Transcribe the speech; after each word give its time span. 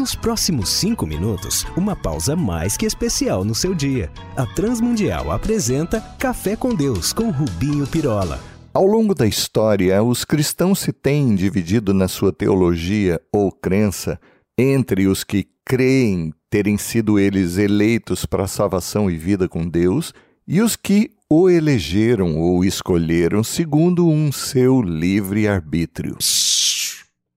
Nos 0.00 0.14
próximos 0.14 0.70
cinco 0.70 1.06
minutos, 1.06 1.66
uma 1.76 1.94
pausa 1.94 2.34
mais 2.34 2.74
que 2.74 2.86
especial 2.86 3.44
no 3.44 3.54
seu 3.54 3.74
dia. 3.74 4.10
A 4.34 4.46
Transmundial 4.46 5.30
apresenta 5.30 6.00
Café 6.18 6.56
com 6.56 6.74
Deus 6.74 7.12
com 7.12 7.28
Rubinho 7.28 7.86
Pirola. 7.86 8.40
Ao 8.72 8.86
longo 8.86 9.14
da 9.14 9.26
história, 9.26 10.02
os 10.02 10.24
cristãos 10.24 10.78
se 10.78 10.90
têm 10.90 11.34
dividido 11.34 11.92
na 11.92 12.08
sua 12.08 12.32
teologia 12.32 13.20
ou 13.30 13.52
crença 13.52 14.18
entre 14.56 15.06
os 15.06 15.22
que 15.22 15.46
creem 15.66 16.32
terem 16.48 16.78
sido 16.78 17.18
eles 17.18 17.58
eleitos 17.58 18.24
para 18.24 18.48
salvação 18.48 19.10
e 19.10 19.18
vida 19.18 19.50
com 19.50 19.68
Deus 19.68 20.14
e 20.48 20.62
os 20.62 20.76
que 20.76 21.10
o 21.28 21.50
elegeram 21.50 22.38
ou 22.38 22.64
escolheram 22.64 23.44
segundo 23.44 24.08
um 24.08 24.32
seu 24.32 24.80
livre 24.80 25.46
arbítrio. 25.46 26.16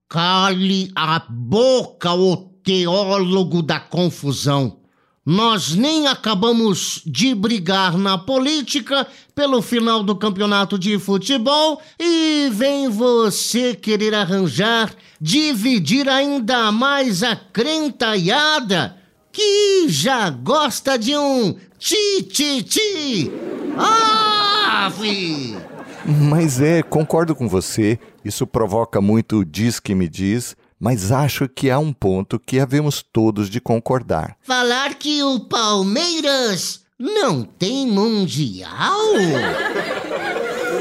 Cale 0.08 0.92
a 0.96 1.20
boca, 1.28 2.14
ô 2.14 2.53
teólogo 2.64 3.62
da 3.62 3.80
confusão. 3.80 4.78
Nós 5.26 5.74
nem 5.74 6.06
acabamos 6.08 7.02
de 7.06 7.34
brigar 7.34 7.98
na 7.98 8.18
política 8.18 9.08
pelo 9.34 9.62
final 9.62 10.04
do 10.04 10.18
campeonato 10.18 10.78
de 10.78 11.00
futebol 11.00 11.82
e 11.98 12.50
vem 12.52 12.90
você 12.90 13.74
querer 13.74 14.14
arranjar, 14.14 14.94
dividir 15.22 16.10
ainda 16.10 16.74
mais 16.74 17.24
a 17.24 17.38
crentaiada 17.38 18.98
que 19.32 19.88
já 19.88 20.30
gosta 20.30 21.00
de 21.00 21.18
um 21.18 21.56
ti-ti-ti. 21.80 23.32
Ave! 23.78 25.58
Mas 26.06 26.60
é, 26.60 26.84
concordo 26.84 27.34
com 27.34 27.48
você, 27.48 27.98
isso 28.26 28.46
provoca 28.46 29.00
muito 29.00 29.46
diz 29.46 29.80
que 29.80 29.96
me 29.96 30.10
diz, 30.10 30.56
mas 30.84 31.14
acho 31.14 31.48
que 31.48 31.72
há 31.72 31.80
um 31.80 31.94
ponto 31.94 32.38
que 32.38 32.60
havemos 32.60 33.02
todos 33.02 33.50
de 33.50 33.62
concordar. 33.62 34.36
Falar 34.42 34.96
que 34.96 35.24
o 35.24 35.40
Palmeiras 35.40 36.84
não 37.00 37.46
tem 37.46 37.88
mundial? 37.88 39.00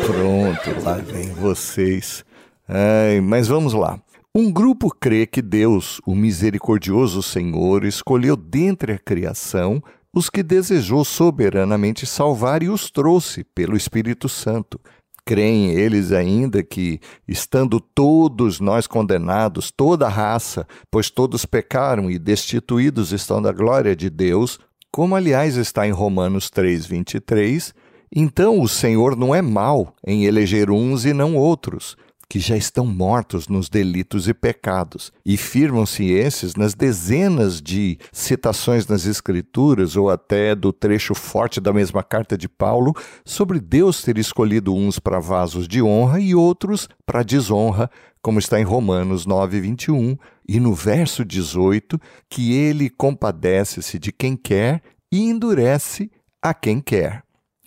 Pronto, 0.05 0.85
lá 0.85 0.95
vem 0.95 1.33
vocês. 1.35 2.25
Ai, 2.69 3.21
mas 3.21 3.47
vamos 3.47 3.75
lá. 3.75 3.97
Um 4.35 4.51
grupo 4.51 4.91
crê 4.91 5.25
que 5.25 5.41
Deus, 5.41 6.01
o 6.05 6.17
misericordioso 6.17 7.23
Senhor, 7.23 7.85
escolheu 7.85 8.37
dentre 8.37 8.95
a 8.95 8.99
criação 8.99 9.81
os 10.13 10.29
que 10.29 10.43
desejou 10.43 11.05
soberanamente 11.05 12.07
salvar 12.07 12.61
e 12.65 12.69
os 12.69 12.91
trouxe 12.91 13.45
pelo 13.55 13.77
Espírito 13.77 14.29
Santo. 14.29 14.81
Creem 15.25 15.71
eles 15.71 16.11
ainda 16.11 16.63
que, 16.63 17.01
estando 17.29 17.79
todos 17.81 18.59
nós 18.59 18.87
condenados, 18.87 19.71
toda 19.71 20.07
a 20.07 20.11
raça, 20.11 20.67
pois 20.91 21.11
todos 21.11 21.47
pecaram 21.47 22.11
e 22.11 22.19
destituídos 22.19 23.13
estão 23.13 23.41
da 23.41 23.53
glória 23.53 23.95
de 23.95 24.11
Deus, 24.11 24.59
como 24.91 25.15
aliás 25.15 25.57
está 25.57 25.87
em 25.87 25.93
Romanos 25.93 26.51
3:23, 26.51 27.73
então 28.15 28.61
o 28.61 28.69
Senhor 28.69 29.17
não 29.17 29.35
é 29.35 29.41
mau 29.41 29.95
em 30.07 30.25
eleger 30.25 30.71
uns 30.71 31.05
e 31.05 31.13
não 31.13 31.37
outros, 31.37 31.97
que 32.33 32.41
já 32.41 32.57
estão 32.57 32.87
mortos 32.87 33.47
nos 33.47 33.69
delitos 33.69 34.27
e 34.27 34.33
pecados, 34.33 35.13
e 35.23 35.37
firmam-se 35.37 36.11
esses 36.11 36.55
nas 36.57 36.73
dezenas 36.73 37.61
de 37.61 37.99
citações 38.11 38.87
nas 38.87 39.05
Escrituras, 39.05 39.97
ou 39.97 40.09
até 40.09 40.55
do 40.55 40.73
trecho 40.73 41.15
forte 41.15 41.61
da 41.61 41.75
mesma 41.75 42.03
carta 42.03 42.39
de 42.39 42.49
Paulo, 42.49 42.95
sobre 43.23 43.61
Deus 43.61 44.03
ter 44.03 44.17
escolhido 44.17 44.75
uns 44.75 44.99
para 44.99 45.21
vasos 45.21 45.69
de 45.69 45.83
honra 45.83 46.21
e 46.21 46.35
outros 46.35 46.89
para 47.05 47.23
desonra, 47.23 47.91
como 48.23 48.39
está 48.39 48.59
em 48.59 48.65
Romanos 48.65 49.27
9, 49.27 49.61
21, 49.61 50.17
e 50.49 50.59
no 50.59 50.73
verso 50.73 51.27
18, 51.27 52.01
que 52.31 52.55
ele 52.55 52.89
compadece-se 52.89 53.99
de 53.99 54.11
quem 54.11 54.39
quer 54.39 54.81
e 55.13 55.21
endurece 55.21 56.11
a 56.41 56.55
quem 56.55 56.81
quer. 56.81 57.23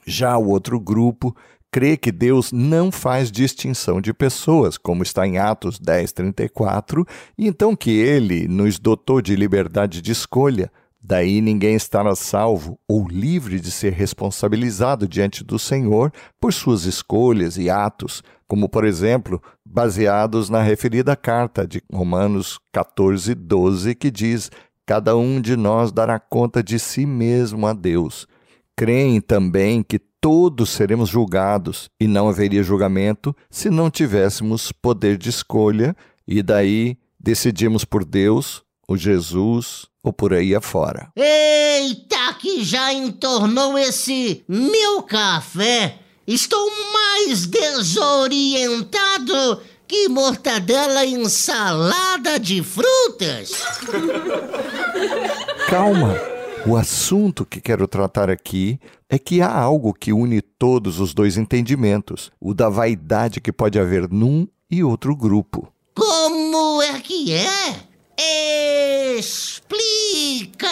Já 0.07 0.35
o 0.37 0.47
outro 0.47 0.79
grupo 0.79 1.35
crê 1.75 1.97
que 1.97 2.09
Deus 2.09 2.53
não 2.53 2.89
faz 2.89 3.29
distinção 3.29 3.99
de 3.99 4.13
pessoas, 4.13 4.77
como 4.77 5.03
está 5.03 5.27
em 5.27 5.37
Atos 5.37 5.77
10:34, 5.77 7.05
e 7.37 7.49
então 7.49 7.75
que 7.75 7.91
ele 7.91 8.47
nos 8.47 8.79
dotou 8.79 9.21
de 9.21 9.35
liberdade 9.35 10.01
de 10.01 10.09
escolha. 10.09 10.71
Daí 11.01 11.41
ninguém 11.41 11.75
estará 11.75 12.15
salvo 12.15 12.79
ou 12.87 13.05
livre 13.05 13.59
de 13.59 13.71
ser 13.71 13.91
responsabilizado 13.91 15.05
diante 15.05 15.43
do 15.43 15.59
Senhor 15.59 16.13
por 16.39 16.53
suas 16.53 16.85
escolhas 16.85 17.57
e 17.57 17.69
atos, 17.69 18.23
como 18.47 18.69
por 18.69 18.85
exemplo, 18.85 19.43
baseados 19.65 20.49
na 20.49 20.61
referida 20.61 21.13
carta 21.13 21.67
de 21.67 21.83
Romanos 21.91 22.57
14:12, 22.73 23.95
que 23.95 24.09
diz: 24.09 24.49
Cada 24.85 25.17
um 25.17 25.41
de 25.41 25.57
nós 25.57 25.91
dará 25.91 26.21
conta 26.21 26.63
de 26.63 26.79
si 26.79 27.05
mesmo 27.05 27.67
a 27.67 27.73
Deus. 27.73 28.25
Creem 28.77 29.19
também 29.19 29.83
que 29.83 29.99
todos 30.25 30.71
seremos 30.71 31.07
julgados 31.07 31.87
e 32.01 32.07
não 32.07 32.27
haveria 32.27 32.63
julgamento 32.63 33.35
se 33.47 33.69
não 33.69 33.91
tivéssemos 33.91 34.71
poder 34.71 35.19
de 35.19 35.29
escolha 35.29 35.95
e 36.27 36.41
daí 36.41 36.97
decidimos 37.19 37.85
por 37.85 38.03
Deus, 38.03 38.63
o 38.87 38.97
Jesus 38.97 39.85
ou 40.03 40.11
por 40.11 40.33
aí 40.33 40.55
afora. 40.55 41.11
Eita, 41.15 42.33
que 42.39 42.63
já 42.63 42.91
entornou 42.91 43.77
esse 43.77 44.43
meu 44.47 45.03
café! 45.03 45.99
Estou 46.25 46.71
mais 46.91 47.45
desorientado 47.45 49.61
que 49.87 50.09
mortadela 50.09 51.05
em 51.05 51.29
salada 51.29 52.39
de 52.39 52.63
frutas! 52.63 53.51
Calma! 55.69 56.34
O 56.67 56.75
assunto 56.75 57.45
que 57.45 57.61
quero 57.61 57.87
tratar 57.87 58.27
aqui 58.27 58.79
é 59.07 59.19
que 59.19 59.39
há 59.39 59.55
algo 59.55 59.93
que 59.93 60.11
une 60.11 60.41
todos 60.41 60.99
os 60.99 61.13
dois 61.13 61.37
entendimentos: 61.37 62.31
o 62.41 62.55
da 62.55 62.69
vaidade 62.69 63.39
que 63.39 63.51
pode 63.51 63.79
haver 63.79 64.09
num 64.09 64.47
e 64.69 64.83
outro 64.83 65.15
grupo. 65.15 65.71
Como 65.93 66.81
é 66.81 66.99
que 67.01 67.33
é? 67.33 67.85
Explica! 69.15 70.67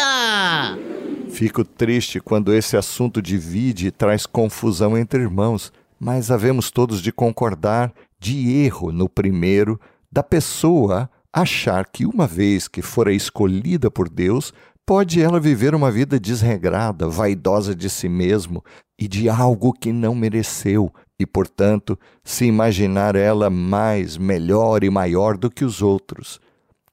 Fico 1.30 1.64
triste 1.64 2.20
quando 2.20 2.52
esse 2.52 2.76
assunto 2.76 3.22
divide 3.22 3.88
e 3.88 3.92
traz 3.92 4.26
confusão 4.26 4.98
entre 4.98 5.22
irmãos, 5.22 5.72
mas 6.00 6.32
havemos 6.32 6.72
todos 6.72 7.04
de 7.04 7.12
concordar 7.12 7.94
de 8.20 8.52
erro 8.66 8.92
no 8.92 9.08
primeiro, 9.08 9.80
da 10.12 10.24
pessoa 10.24 11.08
achar 11.32 11.88
que 11.88 12.06
uma 12.06 12.28
vez 12.28 12.68
que 12.68 12.82
fora 12.82 13.12
escolhida 13.12 13.90
por 13.90 14.08
Deus, 14.08 14.54
pode 14.86 15.22
ela 15.22 15.40
viver 15.40 15.74
uma 15.74 15.92
vida 15.92 16.20
desregrada, 16.20 17.08
vaidosa 17.08 17.76
de 17.76 17.90
si 17.90 18.10
mesmo 18.10 18.64
e 19.00 19.08
de 19.08 19.30
algo 19.30 19.74
que 19.74 19.92
não 19.92 20.14
mereceu, 20.14 20.94
e, 21.20 21.26
portanto, 21.26 21.98
se 22.24 22.46
imaginar 22.46 23.16
ela 23.16 23.50
mais, 23.50 24.18
melhor 24.18 24.84
e 24.84 24.90
maior 24.90 25.38
do 25.38 25.50
que 25.50 25.64
os 25.64 25.82
outros, 25.82 26.40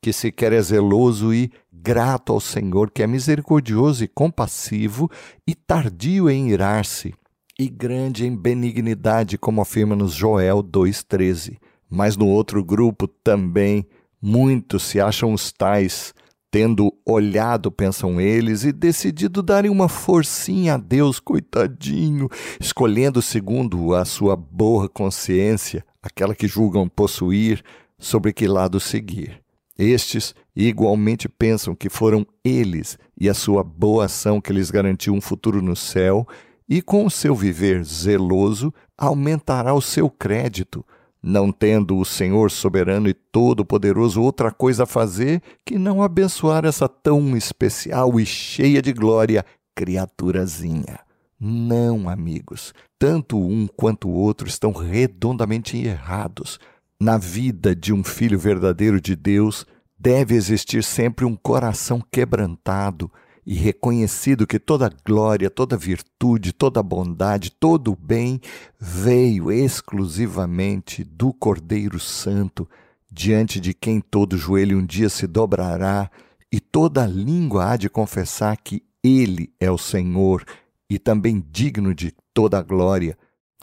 que 0.00 0.12
sequer 0.12 0.52
é 0.52 0.62
zeloso 0.62 1.34
e 1.34 1.50
grato 1.72 2.32
ao 2.32 2.40
Senhor, 2.40 2.90
que 2.90 3.02
é 3.02 3.06
misericordioso 3.06 4.04
e 4.04 4.08
compassivo 4.08 5.10
e 5.46 5.54
tardio 5.54 6.30
em 6.30 6.50
irar-se, 6.50 7.14
e 7.58 7.68
grande 7.68 8.26
em 8.26 8.34
benignidade, 8.34 9.36
como 9.36 9.60
afirma-nos 9.60 10.14
Joel 10.14 10.62
2,13. 10.62 11.58
Mas 11.90 12.16
no 12.16 12.26
outro 12.26 12.64
grupo 12.64 13.06
também 13.06 13.86
muitos 14.22 14.84
se 14.84 15.00
acham 15.00 15.34
os 15.34 15.52
tais, 15.52 16.14
Tendo 16.50 16.92
olhado, 17.06 17.70
pensam 17.70 18.20
eles, 18.20 18.64
e 18.64 18.72
decidido 18.72 19.40
darem 19.40 19.70
uma 19.70 19.88
forcinha 19.88 20.74
a 20.74 20.76
Deus, 20.76 21.20
coitadinho, 21.20 22.28
escolhendo 22.60 23.22
segundo 23.22 23.94
a 23.94 24.04
sua 24.04 24.34
boa 24.34 24.88
consciência, 24.88 25.84
aquela 26.02 26.34
que 26.34 26.48
julgam 26.48 26.88
possuir, 26.88 27.62
sobre 27.96 28.32
que 28.32 28.48
lado 28.48 28.80
seguir. 28.80 29.40
Estes 29.78 30.34
igualmente 30.56 31.28
pensam 31.28 31.74
que 31.74 31.88
foram 31.88 32.26
eles 32.44 32.98
e 33.18 33.28
a 33.28 33.34
sua 33.34 33.62
boa 33.62 34.06
ação 34.06 34.40
que 34.40 34.52
lhes 34.52 34.70
garantiu 34.70 35.14
um 35.14 35.20
futuro 35.20 35.62
no 35.62 35.76
céu, 35.76 36.26
e 36.68 36.82
com 36.82 37.06
o 37.06 37.10
seu 37.10 37.34
viver 37.34 37.84
zeloso 37.84 38.74
aumentará 38.98 39.72
o 39.72 39.80
seu 39.80 40.10
crédito, 40.10 40.84
não 41.22 41.52
tendo 41.52 41.98
o 41.98 42.04
Senhor 42.04 42.50
soberano 42.50 43.08
e 43.08 43.14
todo-poderoso 43.14 44.22
outra 44.22 44.50
coisa 44.50 44.84
a 44.84 44.86
fazer 44.86 45.42
que 45.64 45.78
não 45.78 46.02
abençoar 46.02 46.64
essa 46.64 46.88
tão 46.88 47.36
especial 47.36 48.18
e 48.18 48.24
cheia 48.24 48.80
de 48.80 48.92
glória 48.92 49.44
criaturazinha. 49.74 51.00
Não, 51.38 52.08
amigos, 52.08 52.74
tanto 52.98 53.38
um 53.38 53.66
quanto 53.66 54.08
o 54.08 54.12
outro 54.12 54.46
estão 54.46 54.72
redondamente 54.72 55.76
errados. 55.76 56.58
Na 57.00 57.16
vida 57.16 57.74
de 57.74 57.92
um 57.92 58.04
filho 58.04 58.38
verdadeiro 58.38 59.00
de 59.00 59.16
Deus, 59.16 59.64
deve 59.98 60.34
existir 60.34 60.84
sempre 60.84 61.24
um 61.24 61.34
coração 61.34 62.02
quebrantado 62.10 63.10
e 63.46 63.54
reconhecido 63.54 64.46
que 64.46 64.58
toda 64.58 64.92
glória, 65.04 65.50
toda 65.50 65.76
virtude, 65.76 66.52
toda 66.52 66.82
bondade, 66.82 67.50
todo 67.50 67.96
bem 67.96 68.40
veio 68.78 69.50
exclusivamente 69.50 71.02
do 71.02 71.32
Cordeiro 71.32 71.98
Santo, 71.98 72.68
diante 73.10 73.58
de 73.58 73.74
quem 73.74 74.00
todo 74.00 74.36
joelho 74.36 74.78
um 74.78 74.86
dia 74.86 75.08
se 75.08 75.26
dobrará 75.26 76.10
e 76.52 76.60
toda 76.60 77.06
língua 77.06 77.72
há 77.72 77.76
de 77.76 77.88
confessar 77.88 78.56
que 78.56 78.82
Ele 79.02 79.52
é 79.58 79.70
o 79.70 79.78
Senhor 79.78 80.44
e 80.88 80.98
também 80.98 81.44
digno 81.50 81.94
de 81.94 82.12
toda 82.34 82.58
a 82.58 82.62
glória, 82.62 83.16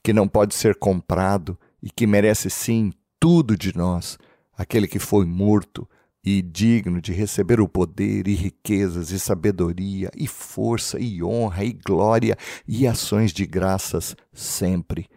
que 0.04 0.14
não 0.14 0.28
pode 0.28 0.56
ser 0.56 0.76
comprado 0.76 1.58
e 1.82 1.90
que 1.90 2.08
merece 2.08 2.50
sim 2.50 2.92
tudo 3.20 3.58
de 3.58 3.76
nós, 3.76 4.18
aquele 4.58 4.88
que 4.88 5.00
foi 5.00 5.26
morto 5.26 5.88
e 6.24 6.42
digno 6.42 7.00
de 7.00 7.14
receber 7.14 7.62
o 7.62 7.68
poder 7.68 8.28
e 8.28 8.34
riquezas 8.34 9.12
e 9.12 9.20
sabedoria 9.20 10.12
e 10.16 10.28
força 10.28 11.00
e 11.00 11.24
honra 11.24 11.64
e 11.64 11.74
glória 11.74 12.38
e 12.68 12.86
ações 12.86 13.32
de 13.32 13.46
graças 13.46 14.16
sempre. 14.34 15.08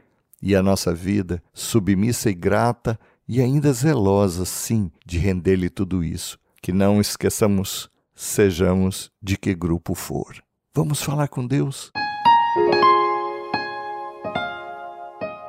E 0.43 0.55
a 0.55 0.63
nossa 0.63 0.95
vida 0.95 1.43
submissa 1.53 2.31
e 2.31 2.35
grata 2.35 2.99
e 3.29 3.41
ainda 3.41 3.73
zelosa, 3.73 4.45
sim, 4.45 4.91
de 5.07 5.19
render-lhe 5.19 5.69
tudo 5.69 6.03
isso. 6.03 6.39
Que 6.63 6.73
não 6.73 7.01
esqueçamos, 7.01 7.89
sejamos 8.15 9.11
de 9.23 9.37
que 9.37 9.55
grupo 9.55 9.95
for. 9.95 10.43
Vamos 10.75 11.03
falar 11.03 11.29
com 11.29 11.47
Deus? 11.47 11.93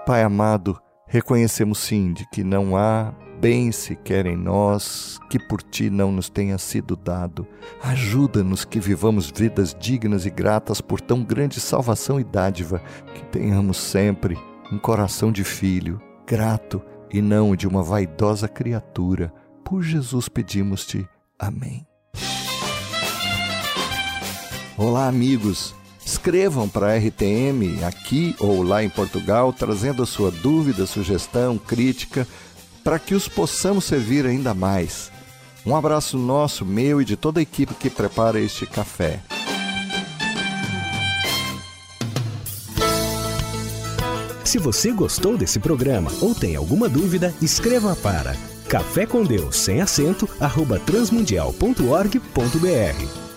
Pai 0.06 0.24
amado, 0.24 0.80
reconhecemos 1.08 1.80
sim 1.80 2.14
de 2.14 2.28
que 2.30 2.44
não 2.44 2.76
há 2.76 3.14
bem 3.42 3.72
sequer 3.72 4.28
em 4.28 4.38
nós 4.38 5.20
que 5.28 5.40
por 5.40 5.64
ti 5.64 5.90
não 5.90 6.12
nos 6.12 6.30
tenha 6.30 6.60
sido 6.60 6.96
dado. 6.96 7.48
Ajuda-nos 7.82 8.64
que 8.64 8.80
vivamos 8.80 9.32
vidas 9.36 9.76
dignas 9.78 10.28
e 10.28 10.30
gratas 10.30 10.80
por 10.80 11.02
tão 11.02 11.24
grande 11.24 11.60
salvação 11.60 12.20
e 12.20 12.24
dádiva, 12.24 12.84
que 13.16 13.24
tenhamos 13.26 13.78
sempre 13.78 14.38
um 14.72 14.78
coração 14.78 15.32
de 15.32 15.44
filho, 15.44 16.00
grato 16.28 16.80
e 17.12 17.20
não 17.20 17.56
de 17.56 17.68
uma 17.68 17.82
vaidosa 17.82 18.48
criatura. 18.48 19.34
Por 19.66 19.82
Jesus 19.82 20.30
pedimos-te. 20.30 21.10
Amém. 21.40 21.84
Olá, 24.78 25.08
amigos. 25.08 25.74
Escrevam 26.06 26.68
para 26.68 26.94
a 26.94 26.98
RTM 26.98 27.84
aqui 27.86 28.36
ou 28.40 28.62
lá 28.64 28.84
em 28.84 28.90
Portugal, 28.90 29.54
trazendo 29.54 30.04
a 30.04 30.06
sua 30.06 30.30
dúvida, 30.30 30.86
sugestão, 30.86 31.58
crítica 31.58 32.28
para 32.84 33.00
que 33.00 33.16
os 33.16 33.28
possamos 33.28 33.86
servir 33.86 34.26
ainda 34.26 34.54
mais. 34.54 35.12
Um 35.66 35.76
abraço 35.76 36.18
nosso, 36.18 36.66
meu 36.66 37.02
e 37.02 37.06
de 37.06 37.16
toda 37.16 37.40
a 37.40 37.44
equipe 37.44 37.74
que 37.76 37.90
prepara 37.90 38.40
este 38.40 38.66
café. 38.66 39.20
Se 44.44 44.58
você 44.58 44.92
gostou 44.92 45.38
desse 45.38 45.60
programa 45.60 46.12
ou 46.20 46.36
tem 46.36 46.58
alguma 46.58 46.90
dúvida, 46.90 47.34
escreva 47.42 47.96
para 47.96 48.36
café 48.68 49.06
com 49.06 49.24
Deus 49.24 49.56
sem 49.58 49.82
acento 49.82 50.28
arroba 50.40 50.80
transmundial.org.br 50.80 53.31